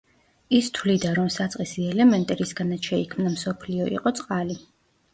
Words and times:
ის 0.59 0.69
თვლიდა, 0.77 1.11
რომ 1.19 1.29
საწყისი 1.35 1.87
ელემენტი, 1.91 2.39
რისგანაც 2.41 2.93
შეიქმნა 2.93 3.37
მსოფლიო 3.39 3.91
იყო 3.97 4.19
წყალი. 4.23 4.63